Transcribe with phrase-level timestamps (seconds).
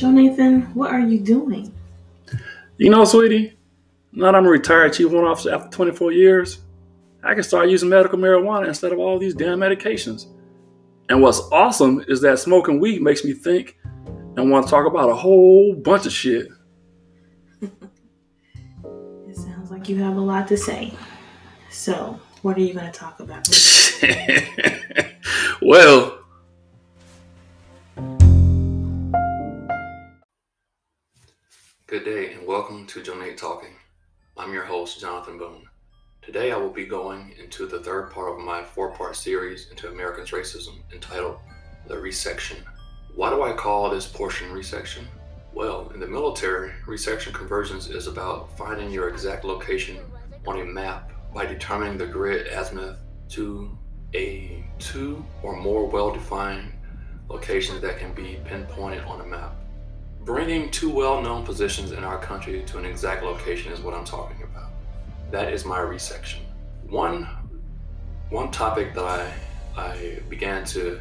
[0.00, 1.74] Joe Nathan, what are you doing?
[2.78, 3.58] You know, sweetie,
[4.12, 6.60] now that I'm a retired chief warrant officer after 24 years,
[7.22, 10.24] I can start using medical marijuana instead of all these damn medications.
[11.10, 13.76] And what's awesome is that smoking weed makes me think
[14.38, 16.48] and want to talk about a whole bunch of shit.
[19.28, 20.94] It sounds like you have a lot to say.
[21.70, 23.46] So, what are you going to talk about?
[25.62, 26.19] well,
[31.90, 33.74] good day and welcome to Jonate Talking.
[34.36, 35.64] I'm your host, Jonathan Boone.
[36.22, 39.88] Today I will be going into the third part of my four part series into
[39.88, 41.38] Americans' racism entitled
[41.88, 42.58] The Resection.
[43.16, 45.02] Why do I call this portion resection?
[45.52, 49.98] Well, in the military, resection conversions is about finding your exact location
[50.46, 52.98] on a map by determining the grid azimuth
[53.30, 53.76] to
[54.14, 56.72] a two or more well defined
[57.28, 59.56] locations that can be pinpointed on a map.
[60.24, 64.04] Bringing two well known positions in our country to an exact location is what I'm
[64.04, 64.70] talking about.
[65.30, 66.40] That is my resection.
[66.88, 67.26] One,
[68.28, 69.32] one topic that I,
[69.76, 71.00] I began to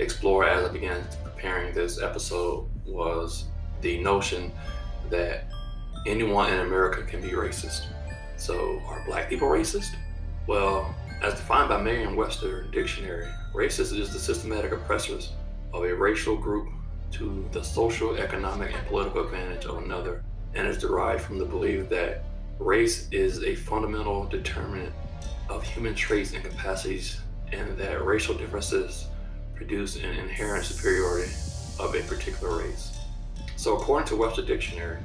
[0.00, 3.44] explore as I began preparing this episode was
[3.82, 4.52] the notion
[5.10, 5.44] that
[6.06, 7.86] anyone in America can be racist.
[8.36, 9.94] So, are black people racist?
[10.46, 15.32] Well, as defined by Merriam-Webster Dictionary, racist is the systematic oppressors
[15.72, 16.68] of a racial group
[17.12, 21.88] to the social, economic, and political advantage of another, and is derived from the belief
[21.88, 22.24] that
[22.58, 24.92] race is a fundamental determinant
[25.48, 27.20] of human traits and capacities,
[27.52, 29.06] and that racial differences
[29.54, 31.30] produce an inherent superiority
[31.78, 32.98] of a particular race.
[33.56, 34.98] So, according to Webster Dictionary,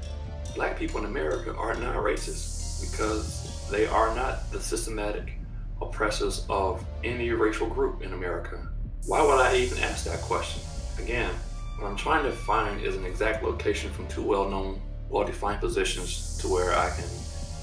[0.55, 5.33] black people in America are not racist because they are not the systematic
[5.81, 8.67] oppressors of any racial group in America.
[9.05, 10.61] Why would I even ask that question?
[10.99, 11.33] Again,
[11.77, 16.47] what I'm trying to find is an exact location from two well-known, well-defined positions to
[16.47, 17.07] where I can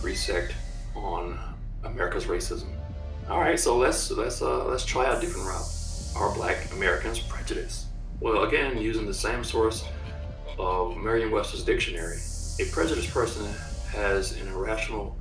[0.03, 0.55] resect
[0.94, 1.38] on
[1.84, 2.69] America's racism.
[3.28, 5.69] All right, so let's let's uh, let's try a different route.
[6.16, 7.87] Are Black Americans prejudiced?
[8.21, 9.84] Well, again, using the same source
[10.59, 12.19] of Merriam-Webster's dictionary,
[12.59, 13.47] a prejudiced person
[13.93, 15.16] has an irrational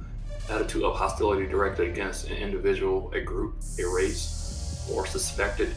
[0.50, 5.76] attitude of hostility directed against an individual, a group, a race, or suspected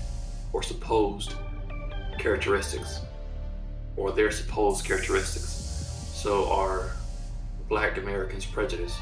[0.53, 1.35] or supposed
[2.21, 3.01] characteristics
[3.97, 5.51] or their supposed characteristics.
[6.15, 6.93] So are
[7.69, 8.99] black Americans prejudiced?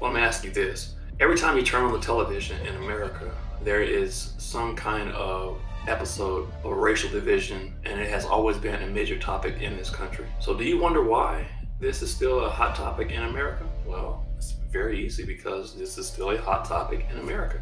[0.00, 0.94] Well, let me ask you this.
[1.20, 3.30] Every time you turn on the television in America,
[3.62, 8.86] there is some kind of episode of racial division, and it has always been a
[8.86, 10.26] major topic in this country.
[10.40, 11.46] So, do you wonder why
[11.80, 13.64] this is still a hot topic in America?
[13.86, 17.60] Well, it's very easy because this is still a hot topic in America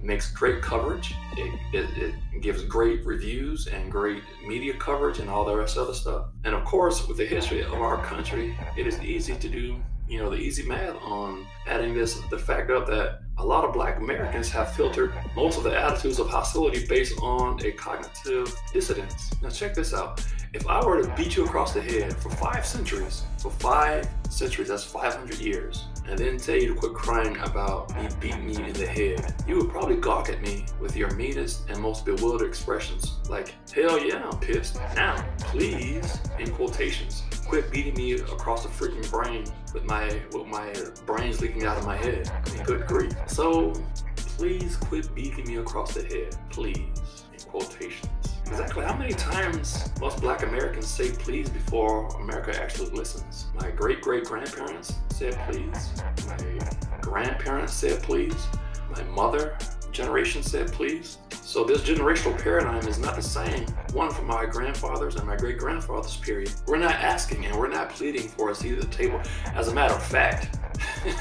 [0.00, 1.14] makes great coverage.
[1.36, 5.86] It, it, it, gives great reviews and great media coverage and all the rest of
[5.86, 6.26] the stuff.
[6.44, 10.18] And of course, with the history of our country, it is easy to do, you
[10.18, 13.98] know, the easy math on adding this, the fact up that a lot of black
[13.98, 19.32] Americans have filtered most of the attitudes of hostility based on a cognitive dissonance.
[19.42, 20.24] Now, check this out.
[20.52, 24.68] If I were to beat you across the head for five centuries, for five centuries,
[24.68, 28.72] that's 500 years, and then tell you to quit crying about me beating you in
[28.72, 33.16] the head, you would probably gawk at me with your meanest and most bewildered expressions,
[33.28, 34.76] like, hell yeah, I'm pissed.
[34.94, 40.72] Now, please, in quotations, quit beating me across the freaking brain with my with my
[41.04, 42.30] brains leaking out of my head.
[42.64, 43.14] good grief.
[43.26, 43.72] So
[44.16, 46.36] please quit beating me across the head.
[46.50, 48.35] Please, in quotations.
[48.48, 53.46] Exactly how many times must black Americans say please before America actually listens?
[53.60, 55.92] My great great grandparents said please.
[56.28, 56.58] My
[57.00, 58.46] grandparents said please.
[58.88, 59.58] My mother
[59.90, 61.18] generation said please.
[61.30, 65.58] So this generational paradigm is not the same one from my grandfathers and my great
[65.58, 66.52] grandfathers period.
[66.66, 69.20] We're not asking and we're not pleading for a seat at the table.
[69.54, 70.56] As a matter of fact,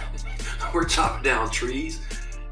[0.74, 2.02] we're chopping down trees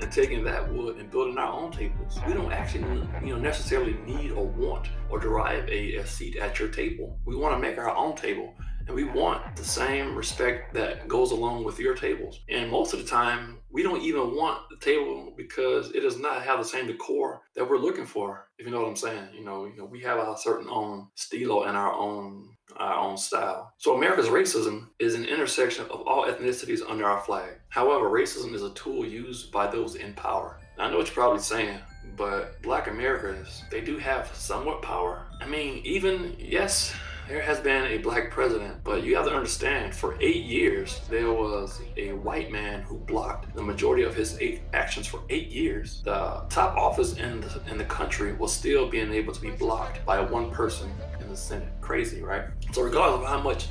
[0.04, 2.20] and taking that wood and building our own tables.
[2.28, 6.60] We don't actually, you know, necessarily need or want or derive a, a seat at
[6.60, 7.18] your table.
[7.26, 8.54] We want to make our own table
[8.86, 12.42] and we want the same respect that goes along with your tables.
[12.50, 16.44] And most of the time, we don't even want the table because it does not
[16.44, 18.50] have the same decor that we're looking for.
[18.58, 21.08] If you know what I'm saying, you know, you know, we have our certain own
[21.16, 23.74] stilo and our own our own style.
[23.78, 27.52] So America's racism is an intersection of all ethnicities under our flag.
[27.70, 30.60] However, racism is a tool used by those in power.
[30.78, 31.80] I know what you're probably saying,
[32.18, 35.26] but black Americans, they do have somewhat power.
[35.40, 36.94] I mean, even, yes,
[37.28, 41.32] there has been a black president, but you have to understand for eight years, there
[41.32, 46.02] was a white man who blocked the majority of his eight actions for eight years.
[46.04, 50.06] The top office in the, in the country was still being able to be blocked
[50.06, 50.92] by one person
[51.22, 51.70] in the Senate.
[51.82, 52.46] Crazy, right?
[52.72, 53.68] So regardless of how much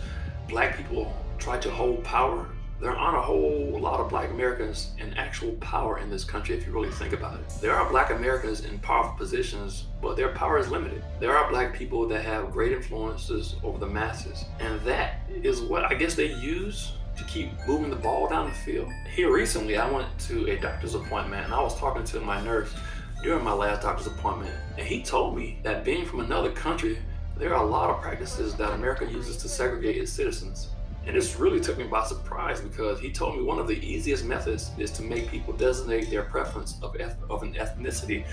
[0.49, 2.49] black people try to hold power,
[2.83, 6.67] there aren't a whole lot of black Americans in actual power in this country if
[6.67, 7.49] you really think about it.
[7.61, 11.01] There are black Americans in powerful positions, but their power is limited.
[11.21, 15.85] There are black people that have great influences over the masses, and that is what
[15.85, 18.89] I guess they use to keep moving the ball down the field.
[19.15, 22.75] Here recently, I went to a doctor's appointment and I was talking to my nurse
[23.23, 26.99] during my last doctor's appointment, and he told me that being from another country,
[27.39, 30.71] there are a lot of practices that America uses to segregate its citizens.
[31.07, 34.25] And this really took me by surprise because he told me one of the easiest
[34.25, 36.97] methods is to make people designate their preference of,
[37.29, 38.25] of an ethnicity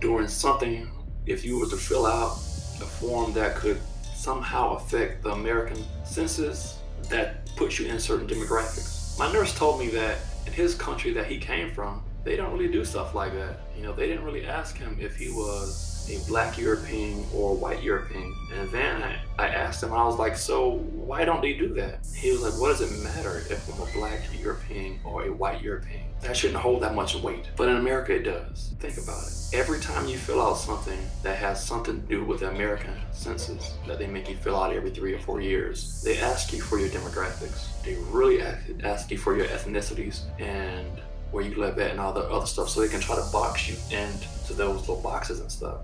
[0.00, 0.90] during something,
[1.26, 2.32] if you were to fill out
[2.80, 3.80] a form that could
[4.14, 6.78] somehow affect the American census
[7.08, 9.18] that puts you in certain demographics.
[9.18, 12.70] My nurse told me that in his country that he came from, they don't really
[12.70, 13.60] do stuff like that.
[13.76, 17.82] You know, they didn't really ask him if he was a black European or white
[17.82, 18.34] European.
[18.54, 22.00] And then I, I asked him, I was like, so why don't they do that?
[22.16, 25.62] He was like, what does it matter if I'm a black European or a white
[25.62, 26.02] European?
[26.22, 27.48] That shouldn't hold that much weight.
[27.56, 28.74] But in America, it does.
[28.80, 29.32] Think about it.
[29.52, 33.74] Every time you fill out something that has something to do with the American census
[33.86, 36.78] that they make you fill out every three or four years, they ask you for
[36.78, 37.80] your demographics.
[37.84, 38.42] They really
[38.82, 42.68] ask you for your ethnicities and where you live at and all the other stuff
[42.68, 45.78] so they can try to box you into those little boxes and stuff.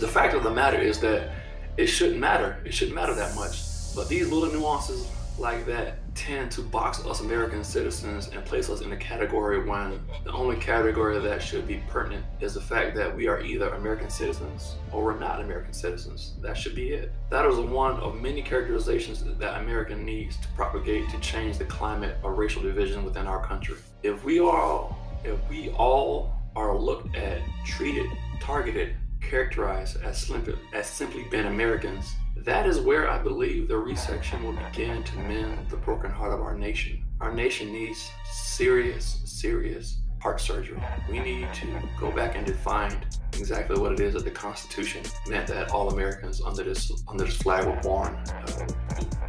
[0.00, 1.32] The fact of the matter is that
[1.76, 2.62] it shouldn't matter.
[2.64, 3.94] It shouldn't matter that much.
[3.94, 8.80] But these little nuances like that tend to box us American citizens and place us
[8.80, 13.14] in a category when the only category that should be pertinent is the fact that
[13.14, 16.32] we are either American citizens or we're not American citizens.
[16.40, 17.12] That should be it.
[17.30, 22.16] That is one of many characterizations that America needs to propagate to change the climate
[22.24, 23.76] of racial division within our country.
[24.02, 28.06] If we all, if we all are looked at, treated,
[28.40, 34.42] targeted, characterized as simply, as simply being Americans, that is where I believe the resection
[34.42, 37.02] will begin to mend the broken heart of our nation.
[37.20, 40.82] Our nation needs serious, serious heart surgery.
[41.10, 41.66] We need to
[41.98, 42.96] go back and define
[43.34, 47.36] exactly what it is that the Constitution meant that all Americans under this under this
[47.36, 48.66] flag were born uh,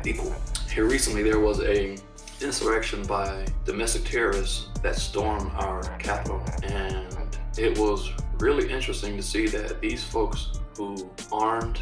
[0.06, 0.34] equal.
[0.72, 1.98] Here recently, there was a
[2.42, 7.16] insurrection by domestic terrorists that stormed our capital, and
[7.58, 11.80] it was really interesting to see that these folks who armed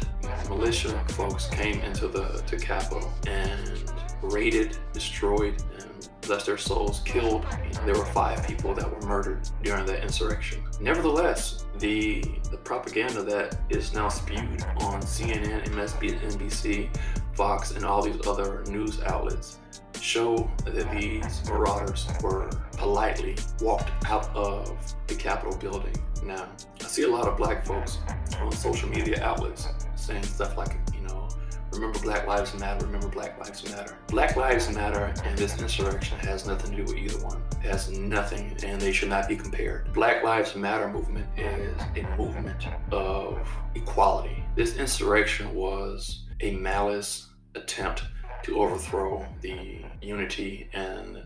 [0.48, 3.92] militia folks came into the to Capitol and
[4.22, 7.44] raided, destroyed, and bless their souls, killed.
[7.84, 10.64] There were five people that were murdered during that insurrection.
[10.80, 16.88] Nevertheless, the the propaganda that is now spewed on CNN, MSNBC,
[17.34, 19.58] Fox, and all these other news outlets
[20.06, 25.96] show that these marauders were politely walked out of the Capitol building.
[26.24, 26.48] Now,
[26.80, 27.98] I see a lot of black folks
[28.40, 29.66] on social media outlets
[29.96, 31.28] saying stuff like, you know,
[31.72, 33.98] remember Black Lives Matter, remember Black Lives Matter.
[34.06, 37.42] Black Lives Matter and this insurrection has nothing to do with either one.
[37.64, 39.92] It has nothing, and they should not be compared.
[39.92, 44.44] Black Lives Matter movement is a movement of equality.
[44.54, 48.04] This insurrection was a malice attempt
[48.46, 51.22] to overthrow the unity and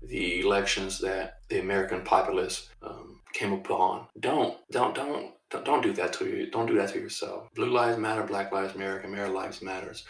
[0.00, 4.06] the elections that the American populace um, came upon.
[4.20, 5.32] Don't, don't, don't,
[5.64, 6.50] don't, do that to you.
[6.50, 7.52] Don't do that to yourself.
[7.54, 8.22] Blue lives matter.
[8.22, 9.00] Black lives matter.
[9.00, 10.04] American lives matters.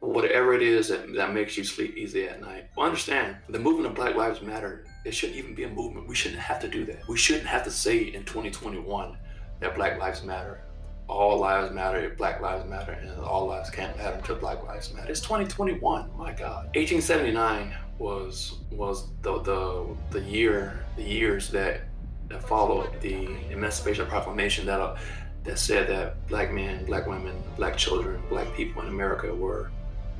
[0.00, 2.68] Whatever it is that, that makes you sleep easy at night.
[2.76, 4.84] Well, understand the movement of Black Lives Matter.
[5.04, 6.08] It shouldn't even be a movement.
[6.08, 7.06] We shouldn't have to do that.
[7.08, 9.16] We shouldn't have to say in 2021
[9.60, 10.62] that Black Lives Matter
[11.10, 14.92] all lives matter if black lives matter and all lives can't matter until black lives
[14.94, 15.10] matter.
[15.10, 16.66] It's 2021 my god.
[16.76, 21.82] 1879 was was the the, the year the years that,
[22.28, 24.96] that followed the emancipation proclamation that uh,
[25.44, 29.70] that said that black men black women black children black people in america were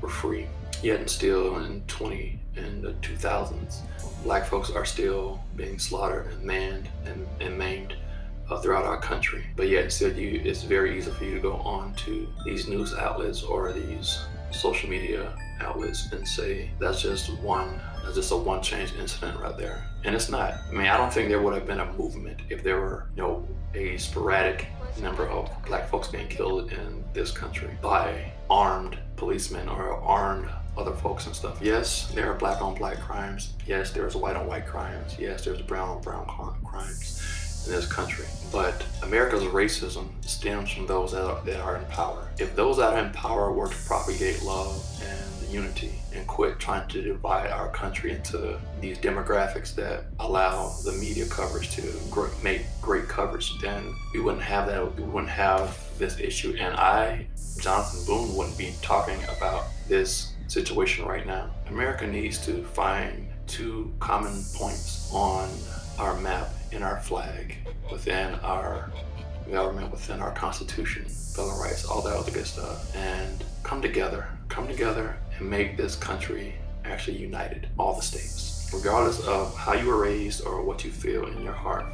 [0.01, 0.47] were free.
[0.83, 3.81] Yet and still in 20 in the 2000s
[4.23, 7.95] black folks are still being slaughtered and manned and, and maimed
[8.51, 9.45] uh, throughout our country.
[9.57, 12.95] But yet, still, you, it's very easy for you to go on to these news
[12.95, 18.63] outlets or these social media outlets and say that's just one, that's just a one
[18.63, 19.85] change incident right there.
[20.05, 20.55] And it's not.
[20.69, 23.23] I mean, I don't think there would have been a movement if there were, you
[23.23, 24.67] know, a sporadic
[25.01, 30.93] number of black folks being killed in this country by armed policemen or armed other
[30.93, 31.59] folks and stuff.
[31.61, 33.53] Yes, there are black on black crimes.
[33.67, 35.17] Yes, there's white on white crimes.
[35.19, 36.27] Yes, there's brown on brown
[36.65, 38.27] crimes in this country.
[38.53, 42.29] But America's racism stems from those that are, that are in power.
[42.39, 46.89] If those that are in power were to propagate love and unity and quit trying
[46.89, 51.83] to divide our country into these demographics that allow the media coverage to
[52.43, 54.97] make great coverage, then we wouldn't have that.
[54.97, 56.57] We wouldn't have this issue.
[56.59, 57.27] And I,
[57.61, 61.51] Jonathan Boone, wouldn't be talking about this situation right now.
[61.69, 65.49] America needs to find two common points on
[65.99, 67.57] our map in our flag,
[67.91, 68.91] within our
[69.51, 74.29] government, within our constitution, Bill of Rights, all that other good stuff, and come together,
[74.49, 79.87] come together and make this country actually united, all the states, regardless of how you
[79.87, 81.87] were raised or what you feel in your heart.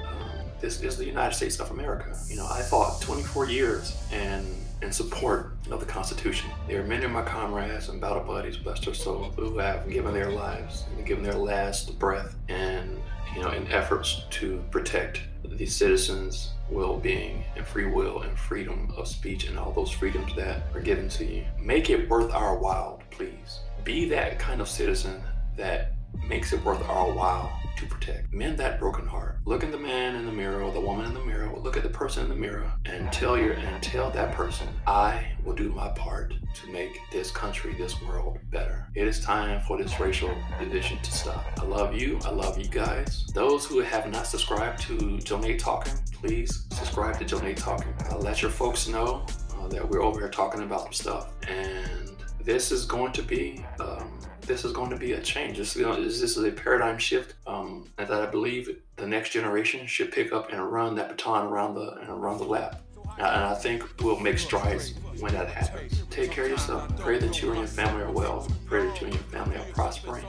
[0.00, 2.16] Um, this is the United States of America.
[2.28, 4.46] You know, I fought 24 years and
[4.84, 6.50] in support of the Constitution.
[6.68, 10.12] There are many of my comrades and battle buddies, blessed their soul, who have given
[10.12, 13.00] their lives and given their last breath and
[13.34, 19.08] you know in efforts to protect the citizens' well-being and free will and freedom of
[19.08, 21.44] speech and all those freedoms that are given to you.
[21.58, 23.60] Make it worth our while, please.
[23.84, 25.22] Be that kind of citizen
[25.56, 25.93] that
[26.28, 28.32] makes it worth our while to protect.
[28.32, 29.38] Mend that broken heart.
[29.44, 31.52] Look at the man in the mirror or the woman in the mirror.
[31.56, 35.26] Look at the person in the mirror and tell your and tell that person, I
[35.44, 38.86] will do my part to make this country, this world better.
[38.94, 41.44] It is time for this racial division to stop.
[41.60, 42.18] I love you.
[42.24, 43.26] I love you guys.
[43.34, 47.92] Those who have not subscribed to Joe Talking, please subscribe to Joe Talking.
[48.10, 49.26] I'll let your folks know
[49.58, 52.10] uh, that we're over here talking about stuff and
[52.44, 55.58] this is going to be um, this is going to be a change.
[55.58, 59.30] This is, you know, this is a paradigm shift um, that I believe the next
[59.30, 62.78] generation should pick up and run that baton around the and around the lab.
[63.16, 66.02] And I think we'll make strides when that happens.
[66.10, 66.98] Take care of yourself.
[66.98, 68.48] Pray that you and your family are well.
[68.66, 70.24] Pray that you and your family are prospering.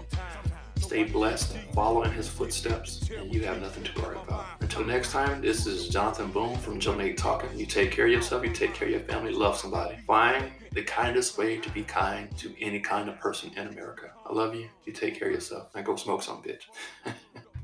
[0.86, 4.46] Stay blessed, follow in his footsteps, and you have nothing to worry about.
[4.62, 7.50] Until next time, this is Jonathan Boone from Joe Nate Talking.
[7.58, 9.98] You take care of yourself, you take care of your family, love somebody.
[10.06, 14.12] Find the kindest way to be kind to any kind of person in America.
[14.30, 14.70] I love you.
[14.86, 15.70] You take care of yourself.
[15.74, 16.66] Now go smoke some, bitch.